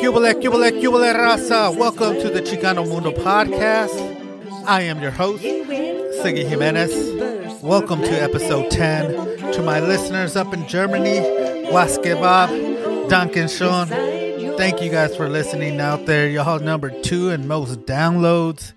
[0.00, 1.76] Cubile, cubile, cubile raza.
[1.76, 3.96] Welcome to the Chicano Mundo podcast.
[4.66, 7.62] I am your host, Sigi Jimenez.
[7.62, 9.52] Welcome to episode 10.
[9.52, 11.20] To my listeners up in Germany,
[11.72, 13.88] Was Kebab, Duncan Sean.
[14.56, 16.28] Thank you guys for listening out there.
[16.28, 18.74] Y'all number two and most downloads.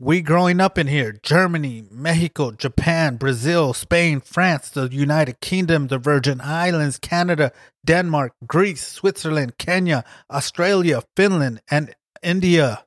[0.00, 5.98] We growing up in here Germany, Mexico, Japan, Brazil, Spain, France, the United Kingdom, the
[5.98, 7.52] Virgin Islands, Canada,
[7.86, 12.84] Denmark, Greece, Switzerland, Kenya, Australia, Finland, and India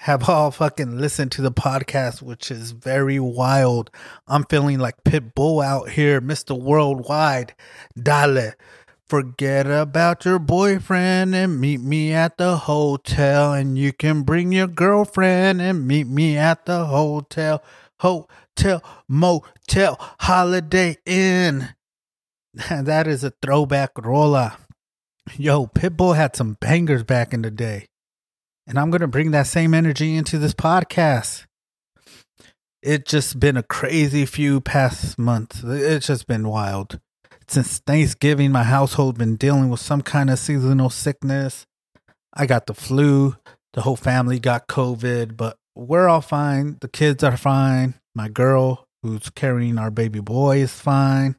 [0.00, 3.90] have all fucking listened to the podcast, which is very wild.
[4.28, 6.60] I'm feeling like Pitbull out here, Mr.
[6.60, 7.54] Worldwide.
[8.00, 8.52] Dale.
[9.08, 13.52] Forget about your boyfriend and meet me at the hotel.
[13.52, 17.62] And you can bring your girlfriend and meet me at the hotel.
[18.00, 21.68] Hotel, motel, holiday inn.
[22.68, 24.58] that is a throwback rolla.
[25.36, 27.86] Yo, Pitbull had some bangers back in the day.
[28.66, 31.46] And I'm going to bring that same energy into this podcast.
[32.82, 35.62] It's just been a crazy few past months.
[35.62, 36.98] It's just been wild
[37.48, 41.66] since Thanksgiving, my household been dealing with some kind of seasonal sickness.
[42.34, 43.36] I got the flu.
[43.72, 46.78] The whole family got COVID, but we're all fine.
[46.80, 47.94] The kids are fine.
[48.14, 51.36] My girl, who's carrying our baby boy, is fine.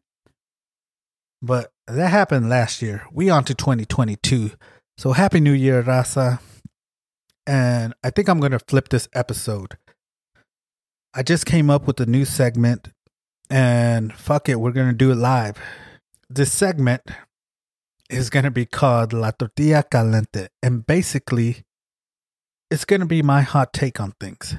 [1.42, 3.06] But that happened last year.
[3.12, 4.52] We on to 2022.
[4.98, 6.40] So happy New Year, Raza.
[7.46, 9.78] And I think I'm gonna flip this episode.
[11.14, 12.90] I just came up with a new segment,
[13.50, 15.58] and fuck it, we're gonna do it live
[16.30, 17.02] this segment
[18.10, 20.48] is going to be called La Tortilla Caliente.
[20.62, 21.64] And basically,
[22.70, 24.56] it's going to be my hot take on things.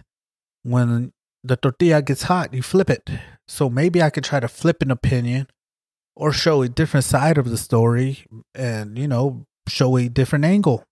[0.63, 1.13] When
[1.45, 3.09] the tortilla gets hot, you flip it.
[3.47, 5.47] So maybe I could try to flip an opinion
[6.17, 8.25] or show a different side of the story
[8.55, 10.85] and, you know, show a different angle.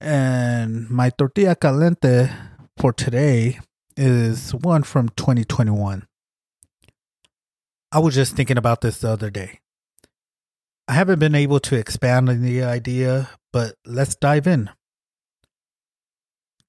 [0.00, 2.30] And my tortilla caliente
[2.76, 3.60] for today
[3.96, 6.06] is one from 2021.
[7.92, 9.60] I was just thinking about this the other day.
[10.86, 14.70] I haven't been able to expand on the idea, but let's dive in.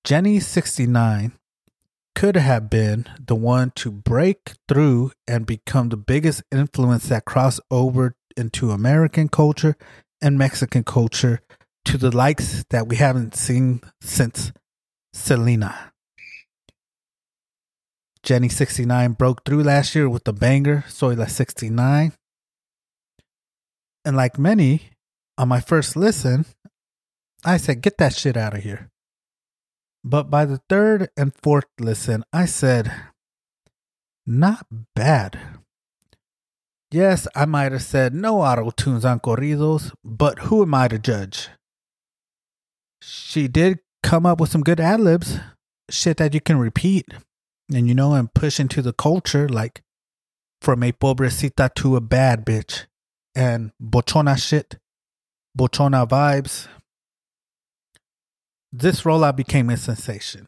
[0.05, 1.33] Jenny69
[2.15, 7.61] could have been the one to break through and become the biggest influence that crossed
[7.69, 9.75] over into American culture
[10.21, 11.39] and Mexican culture
[11.85, 14.51] to the likes that we haven't seen since
[15.13, 15.90] Selena.
[18.23, 22.13] Jenny 69 broke through last year with the banger Soy La 69.
[24.05, 24.91] And like many,
[25.37, 26.45] on my first listen,
[27.43, 28.89] I said, get that shit out of here.
[30.03, 32.91] But by the third and fourth listen, I said,
[34.25, 34.65] not
[34.95, 35.39] bad.
[36.91, 40.99] Yes, I might have said no auto tunes on corridos, but who am I to
[40.99, 41.49] judge?
[43.01, 45.39] She did come up with some good ad libs,
[45.89, 47.13] shit that you can repeat
[47.73, 49.81] and you know, and push into the culture like
[50.61, 52.85] from a pobrecita to a bad bitch
[53.35, 54.77] and bochona shit,
[55.57, 56.67] bochona vibes.
[58.71, 60.47] This rollout became a sensation.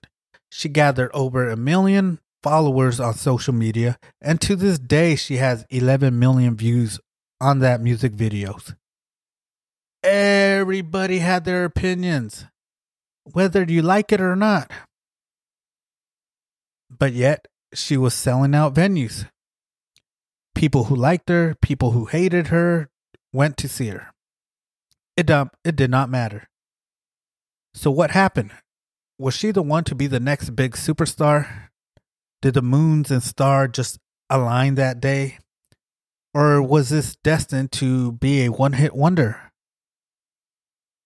[0.51, 5.65] She gathered over a million followers on social media, and to this day, she has
[5.69, 6.99] 11 million views
[7.41, 8.75] on that music videos.
[10.03, 12.45] Everybody had their opinions,
[13.23, 14.71] whether you like it or not.
[16.97, 19.27] But yet, she was selling out venues.
[20.55, 22.89] People who liked her, people who hated her,
[23.31, 24.11] went to see her.
[25.17, 26.49] It, it did not matter.
[27.73, 28.51] So, what happened?
[29.17, 31.69] Was she the one to be the next big superstar?
[32.41, 33.99] Did the moons and stars just
[34.29, 35.39] align that day?
[36.33, 39.51] Or was this destined to be a one hit wonder?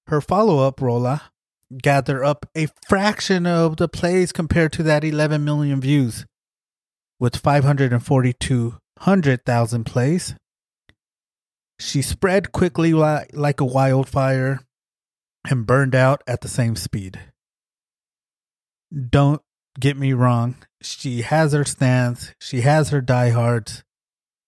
[0.08, 1.32] Her follow up, Rolla,
[1.76, 6.26] gather up a fraction of the plays compared to that 11 million views
[7.20, 10.36] with 542,000 plays.
[11.80, 14.62] She spread quickly like a wildfire
[15.50, 17.20] and burned out at the same speed.
[19.10, 19.42] Don't
[19.80, 23.84] get me wrong, she has her stance, she has her diehards.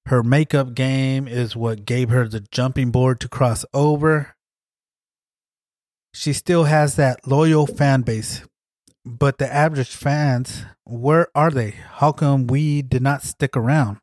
[0.05, 4.35] Her makeup game is what gave her the jumping board to cross over
[6.13, 8.43] she still has that loyal fan base.
[9.05, 11.71] But the average fans, where are they?
[11.71, 13.97] How come we did not stick around?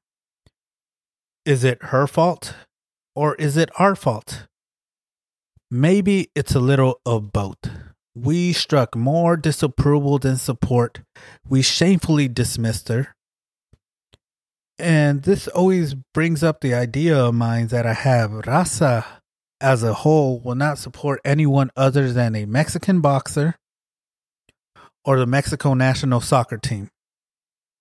[1.44, 2.54] Is it her fault
[3.14, 4.46] or is it our fault?
[5.70, 7.58] Maybe it's a little of both.
[8.14, 11.02] We struck more disapproval than support.
[11.48, 13.14] We shamefully dismissed her.
[14.78, 19.04] And this always brings up the idea of mine that I have Raza
[19.60, 23.56] as a whole will not support anyone other than a Mexican boxer
[25.04, 26.90] or the Mexico national soccer team.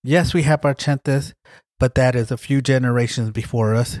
[0.02, 1.34] Yes, we have our Chentes,
[1.80, 3.98] but that is a few generations before us.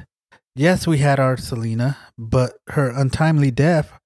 [0.54, 3.98] Yes, we had our Selena, but her untimely death,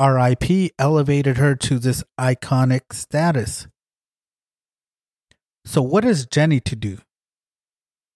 [0.00, 3.66] RIP, elevated her to this iconic status.
[5.66, 6.98] So, what is Jenny to do?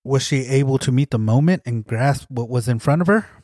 [0.05, 3.42] Was she able to meet the moment and grasp what was in front of her?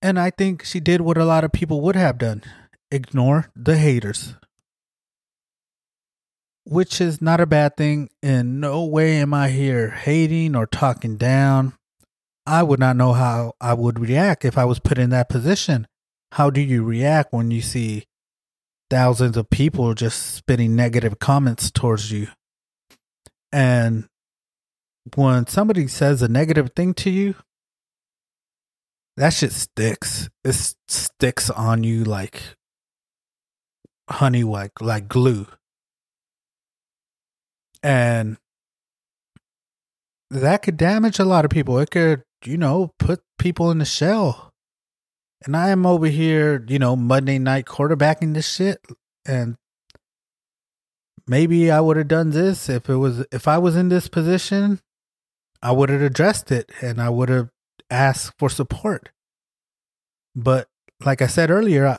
[0.00, 2.42] And I think she did what a lot of people would have done
[2.90, 4.34] ignore the haters.
[6.64, 8.10] Which is not a bad thing.
[8.22, 11.74] In no way am I here hating or talking down.
[12.46, 15.86] I would not know how I would react if I was put in that position.
[16.32, 18.04] How do you react when you see
[18.90, 22.28] thousands of people just spitting negative comments towards you?
[23.50, 24.08] And
[25.14, 27.34] when somebody says a negative thing to you,
[29.18, 30.28] that shit sticks.
[30.44, 30.54] It
[30.86, 32.40] sticks on you like
[34.08, 35.46] honey, like like glue.
[37.82, 38.36] And
[40.30, 41.78] that could damage a lot of people.
[41.78, 44.52] It could, you know, put people in the shell.
[45.44, 48.80] And I am over here, you know, Monday night quarterbacking this shit.
[49.26, 49.56] And
[51.26, 54.80] maybe I would have done this if it was if I was in this position,
[55.60, 57.50] I would have addressed it and I would have
[57.90, 59.10] ask for support.
[60.34, 60.68] But
[61.04, 61.98] like I said earlier, I,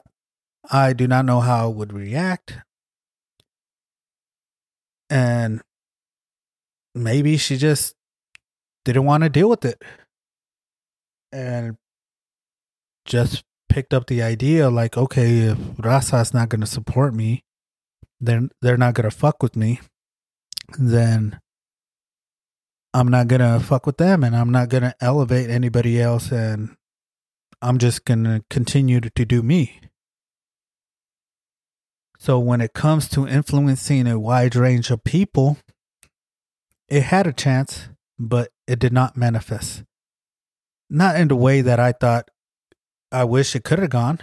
[0.71, 2.57] I do not know how I would react.
[5.09, 5.61] And
[6.93, 7.95] maybe she just
[8.85, 9.81] didn't want to deal with it.
[11.31, 11.77] And
[13.05, 17.43] just picked up the idea like, okay, if Raza's not going to support me,
[18.19, 19.79] then they're not going to fuck with me,
[20.77, 21.39] then
[22.93, 26.75] I'm not gonna fuck with them and I'm not gonna elevate anybody else and
[27.61, 29.79] I'm just gonna continue to, do me.
[32.17, 35.57] So when it comes to influencing a wide range of people,
[36.87, 39.83] it had a chance, but it did not manifest.
[40.89, 42.29] Not in the way that I thought
[43.11, 44.19] I wish it could have gone.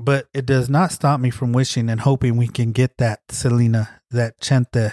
[0.00, 4.00] But it does not stop me from wishing and hoping we can get that Selena
[4.12, 4.92] that Chente,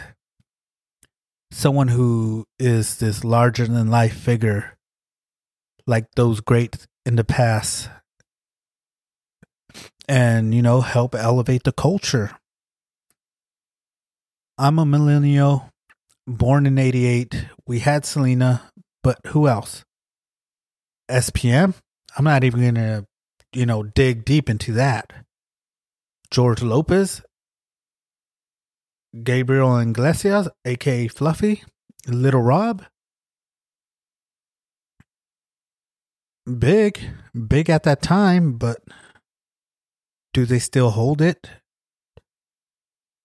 [1.52, 4.75] someone who is this larger than life figure,
[5.86, 7.88] like those great in the past,
[10.07, 12.31] and, you know, help elevate the culture.
[14.57, 15.69] I'm a millennial,
[16.25, 17.46] born in 88.
[17.68, 18.72] We had Selena,
[19.04, 19.86] but who else?
[21.10, 21.75] SPM?
[22.18, 23.06] I'm not even going to,
[23.56, 25.13] you know, dig deep into that.
[26.30, 27.22] George Lopez,
[29.24, 31.63] Gabriel Iglesias, aka Fluffy,
[32.07, 32.84] Lil Rob.
[36.60, 37.00] Big,
[37.48, 38.80] big at that time, but
[40.34, 41.50] do they still hold it?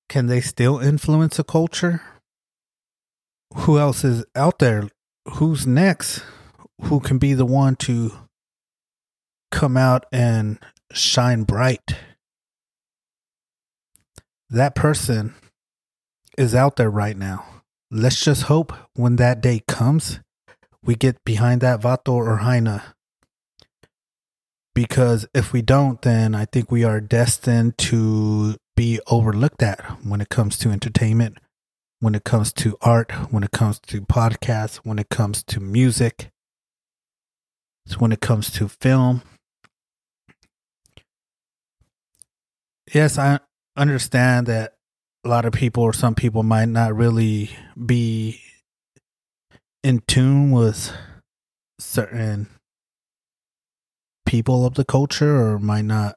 [0.09, 2.01] Can they still influence a culture?
[3.55, 4.89] Who else is out there?
[5.35, 6.23] Who's next?
[6.83, 8.13] Who can be the one to
[9.51, 10.59] come out and
[10.93, 11.95] shine bright?
[14.49, 15.35] That person
[16.37, 17.45] is out there right now.
[17.91, 20.21] Let's just hope when that day comes,
[20.83, 22.81] we get behind that Vato or Heine.
[24.75, 30.21] Because if we don't, then I think we are destined to be overlooked at when
[30.21, 31.39] it comes to entertainment,
[31.99, 36.31] when it comes to art, when it comes to podcasts, when it comes to music,
[37.99, 39.23] when it comes to film.
[42.93, 43.39] Yes, I
[43.77, 44.75] understand that
[45.25, 47.51] a lot of people or some people might not really
[47.87, 48.41] be
[49.85, 50.93] in tune with
[51.79, 52.49] certain
[54.27, 56.17] people of the culture or might not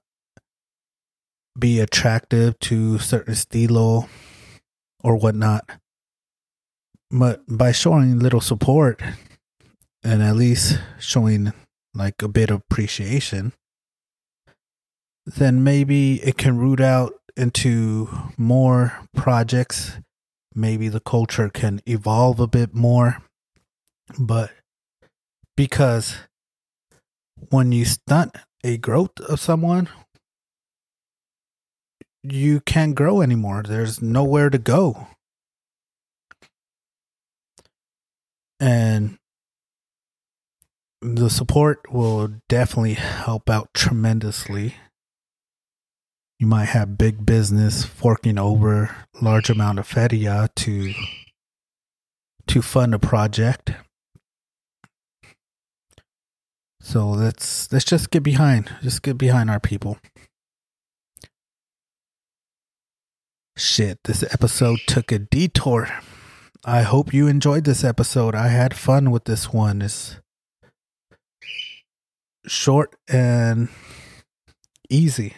[1.57, 4.09] be attractive to certain stilo
[5.03, 5.69] or whatnot.
[7.11, 8.99] But by showing little support
[10.03, 11.53] and at least showing
[11.93, 13.53] like a bit of appreciation,
[15.25, 19.93] then maybe it can root out into more projects,
[20.53, 23.17] maybe the culture can evolve a bit more.
[24.19, 24.51] But
[25.55, 26.15] because
[27.49, 29.89] when you stunt a growth of someone,
[32.21, 33.63] you can't grow anymore.
[33.63, 35.07] There's nowhere to go.
[38.59, 39.17] And
[41.01, 44.75] the support will definitely help out tremendously
[46.43, 50.93] You might have big business forking over large amount of feria to
[52.47, 53.71] to fund a project.
[56.81, 59.99] So let's let's just get behind, just get behind our people.
[63.55, 65.87] Shit, this episode took a detour.
[66.65, 68.35] I hope you enjoyed this episode.
[68.35, 69.81] I had fun with this one.
[69.81, 70.17] It's
[72.45, 73.69] short and
[74.89, 75.35] easy.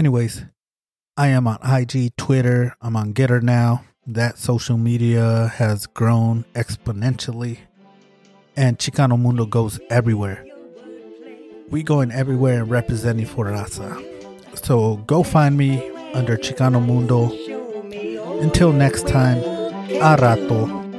[0.00, 0.46] Anyways,
[1.18, 3.84] I am on IG, Twitter, I'm on Gettr now.
[4.06, 7.58] That social media has grown exponentially.
[8.56, 10.46] And Chicano Mundo goes everywhere.
[11.68, 14.02] We going everywhere and representing for Raza.
[14.64, 17.30] So go find me under Chicano Mundo.
[18.40, 20.89] Until next time, a rato.